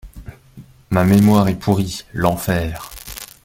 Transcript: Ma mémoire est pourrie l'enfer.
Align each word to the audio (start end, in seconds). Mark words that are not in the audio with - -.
Ma 0.89 1.03
mémoire 1.03 1.47
est 1.47 1.59
pourrie 1.59 2.05
l'enfer. 2.11 2.89